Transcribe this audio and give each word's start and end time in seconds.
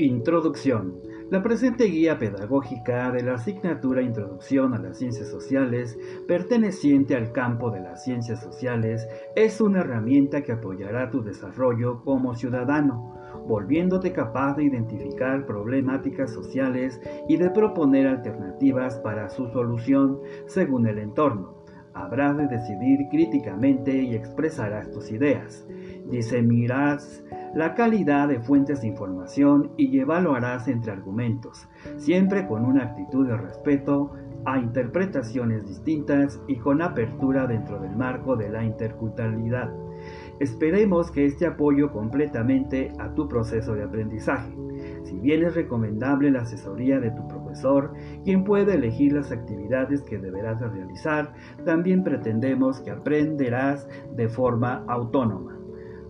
Introducción. 0.00 1.00
La 1.28 1.42
presente 1.42 1.86
guía 1.86 2.20
pedagógica 2.20 3.10
de 3.10 3.24
la 3.24 3.34
asignatura 3.34 4.00
Introducción 4.00 4.72
a 4.72 4.78
las 4.78 4.98
Ciencias 4.98 5.28
Sociales, 5.28 5.98
perteneciente 6.28 7.16
al 7.16 7.32
campo 7.32 7.72
de 7.72 7.80
las 7.80 8.04
ciencias 8.04 8.40
sociales, 8.40 9.08
es 9.34 9.60
una 9.60 9.80
herramienta 9.80 10.42
que 10.42 10.52
apoyará 10.52 11.10
tu 11.10 11.24
desarrollo 11.24 12.04
como 12.04 12.36
ciudadano, 12.36 13.16
volviéndote 13.48 14.12
capaz 14.12 14.54
de 14.54 14.64
identificar 14.64 15.46
problemáticas 15.46 16.32
sociales 16.32 17.00
y 17.28 17.36
de 17.36 17.50
proponer 17.50 18.06
alternativas 18.06 19.00
para 19.00 19.28
su 19.30 19.48
solución 19.48 20.20
según 20.46 20.86
el 20.86 20.98
entorno. 20.98 21.64
Habrás 21.92 22.36
de 22.36 22.46
decidir 22.46 23.00
críticamente 23.10 24.00
y 24.00 24.14
expresarás 24.14 24.92
tus 24.92 25.10
ideas. 25.10 25.66
Disemirás 26.08 27.24
la 27.54 27.74
calidad 27.74 28.28
de 28.28 28.40
fuentes 28.40 28.82
de 28.82 28.88
información 28.88 29.72
y 29.76 29.98
evaluarás 29.98 30.68
entre 30.68 30.92
argumentos, 30.92 31.68
siempre 31.96 32.46
con 32.46 32.64
una 32.64 32.84
actitud 32.84 33.26
de 33.26 33.36
respeto 33.36 34.12
a 34.44 34.58
interpretaciones 34.58 35.66
distintas 35.66 36.40
y 36.46 36.56
con 36.56 36.82
apertura 36.82 37.46
dentro 37.46 37.78
del 37.80 37.96
marco 37.96 38.36
de 38.36 38.50
la 38.50 38.64
interculturalidad. 38.64 39.70
Esperemos 40.40 41.10
que 41.10 41.26
este 41.26 41.46
apoyo 41.46 41.90
completamente 41.90 42.92
a 42.98 43.12
tu 43.14 43.28
proceso 43.28 43.74
de 43.74 43.82
aprendizaje. 43.82 44.54
Si 45.02 45.18
bien 45.18 45.42
es 45.42 45.54
recomendable 45.54 46.30
la 46.30 46.42
asesoría 46.42 47.00
de 47.00 47.10
tu 47.10 47.26
profesor, 47.26 47.92
quien 48.24 48.44
puede 48.44 48.74
elegir 48.74 49.12
las 49.12 49.32
actividades 49.32 50.02
que 50.02 50.18
deberás 50.18 50.60
realizar, 50.60 51.32
también 51.64 52.04
pretendemos 52.04 52.80
que 52.80 52.90
aprenderás 52.90 53.88
de 54.14 54.28
forma 54.28 54.84
autónoma. 54.86 55.58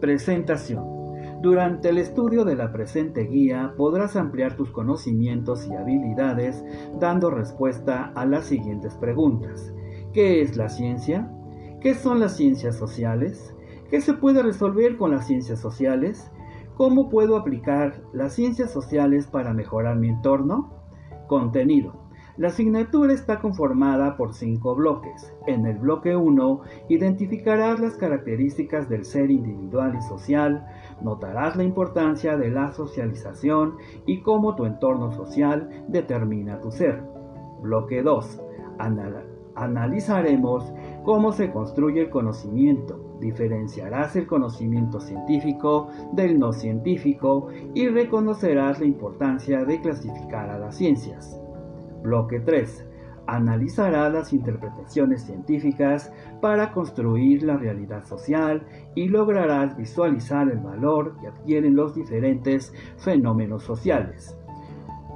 Presentación. 0.00 1.03
Durante 1.40 1.90
el 1.90 1.98
estudio 1.98 2.44
de 2.44 2.56
la 2.56 2.72
presente 2.72 3.24
guía 3.24 3.74
podrás 3.76 4.16
ampliar 4.16 4.56
tus 4.56 4.70
conocimientos 4.70 5.66
y 5.66 5.74
habilidades 5.74 6.64
dando 6.98 7.30
respuesta 7.30 8.12
a 8.14 8.24
las 8.24 8.46
siguientes 8.46 8.94
preguntas. 8.94 9.72
¿Qué 10.12 10.40
es 10.40 10.56
la 10.56 10.68
ciencia? 10.68 11.30
¿Qué 11.80 11.94
son 11.94 12.20
las 12.20 12.36
ciencias 12.36 12.76
sociales? 12.76 13.54
¿Qué 13.90 14.00
se 14.00 14.14
puede 14.14 14.42
resolver 14.42 14.96
con 14.96 15.10
las 15.10 15.26
ciencias 15.26 15.60
sociales? 15.60 16.30
¿Cómo 16.76 17.08
puedo 17.08 17.36
aplicar 17.36 18.02
las 18.12 18.32
ciencias 18.32 18.70
sociales 18.72 19.26
para 19.26 19.52
mejorar 19.52 19.96
mi 19.96 20.08
entorno? 20.08 20.72
Contenido. 21.28 22.03
La 22.36 22.48
asignatura 22.48 23.12
está 23.12 23.38
conformada 23.38 24.16
por 24.16 24.34
cinco 24.34 24.74
bloques. 24.74 25.32
En 25.46 25.66
el 25.66 25.78
bloque 25.78 26.16
1 26.16 26.60
identificarás 26.88 27.78
las 27.78 27.96
características 27.96 28.88
del 28.88 29.04
ser 29.04 29.30
individual 29.30 29.94
y 29.96 30.02
social, 30.02 30.66
notarás 31.00 31.54
la 31.54 31.62
importancia 31.62 32.36
de 32.36 32.50
la 32.50 32.72
socialización 32.72 33.76
y 34.04 34.22
cómo 34.22 34.56
tu 34.56 34.66
entorno 34.66 35.12
social 35.12 35.84
determina 35.86 36.60
tu 36.60 36.72
ser. 36.72 37.04
Bloque 37.62 38.02
2. 38.02 38.42
analizaremos 39.54 40.72
cómo 41.04 41.30
se 41.30 41.52
construye 41.52 42.00
el 42.00 42.10
conocimiento, 42.10 42.98
diferenciarás 43.20 44.16
el 44.16 44.26
conocimiento 44.26 44.98
científico 44.98 45.86
del 46.10 46.40
no 46.40 46.52
científico 46.52 47.46
y 47.74 47.86
reconocerás 47.86 48.80
la 48.80 48.86
importancia 48.86 49.64
de 49.64 49.80
clasificar 49.80 50.50
a 50.50 50.58
las 50.58 50.74
ciencias. 50.74 51.43
Bloque 52.04 52.38
3. 52.38 52.86
Analizará 53.26 54.10
las 54.10 54.34
interpretaciones 54.34 55.22
científicas 55.22 56.12
para 56.42 56.72
construir 56.72 57.42
la 57.42 57.56
realidad 57.56 58.04
social 58.04 58.66
y 58.94 59.08
lograrás 59.08 59.74
visualizar 59.74 60.50
el 60.50 60.58
valor 60.58 61.16
que 61.18 61.28
adquieren 61.28 61.74
los 61.74 61.94
diferentes 61.94 62.74
fenómenos 62.98 63.62
sociales. 63.62 64.38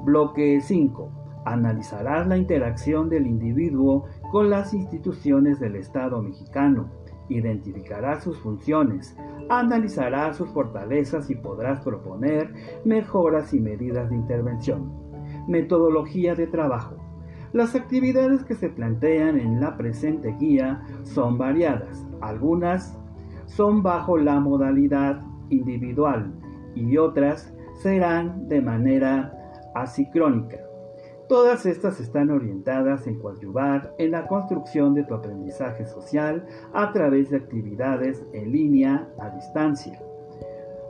Bloque 0.03 0.63
5. 0.63 1.43
Analizarás 1.45 2.27
la 2.27 2.39
interacción 2.39 3.11
del 3.11 3.27
individuo 3.27 4.07
con 4.33 4.49
las 4.49 4.73
instituciones 4.73 5.61
del 5.61 5.77
Estado 5.77 6.23
mexicano. 6.23 6.89
Identificarás 7.29 8.25
sus 8.25 8.39
funciones, 8.39 9.15
analizarás 9.51 10.39
sus 10.39 10.49
fortalezas 10.49 11.29
y 11.29 11.35
podrás 11.35 11.85
proponer 11.85 12.55
mejoras 12.87 13.53
y 13.53 13.61
medidas 13.61 14.09
de 14.09 14.17
intervención. 14.17 15.08
Metodología 15.49 16.35
de 16.35 16.47
trabajo. 16.47 16.97
Las 17.53 17.75
actividades 17.75 18.45
que 18.45 18.55
se 18.55 18.69
plantean 18.69 19.39
en 19.39 19.61
la 19.61 19.77
presente 19.77 20.37
guía 20.39 20.83
son 21.05 21.39
variadas. 21.39 22.07
Algunas 22.21 22.97
son 23.47 23.83
bajo 23.83 24.19
la 24.19 24.39
modalidad 24.39 25.23
individual 25.49 26.35
y 26.75 26.99
otras 26.99 27.53
serán 27.83 28.49
de 28.49 28.61
manera 28.61 29.33
asicrónica. 29.75 30.59
Todas 31.29 31.67
estas 31.67 32.01
están 32.01 32.31
orientadas 32.31 33.07
en 33.07 33.19
coadyuvar 33.19 33.95
en 33.99 34.13
la 34.13 34.27
construcción 34.27 34.95
de 34.95 35.05
tu 35.05 35.15
aprendizaje 35.15 35.87
social 35.87 36.47
a 36.73 36.93
través 36.93 37.31
de 37.31 37.37
actividades 37.37 38.25
en 38.33 38.53
línea 38.53 39.09
a 39.19 39.31
distancia. 39.31 40.01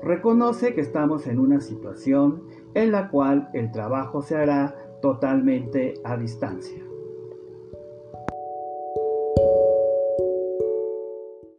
Reconoce 0.08 0.72
que 0.72 0.80
estamos 0.80 1.26
en 1.26 1.38
una 1.38 1.60
situación 1.60 2.44
en 2.72 2.92
la 2.92 3.10
cual 3.10 3.50
el 3.52 3.70
trabajo 3.70 4.22
se 4.22 4.36
hará 4.36 4.74
totalmente 5.02 6.00
a 6.02 6.16
distancia. 6.16 6.82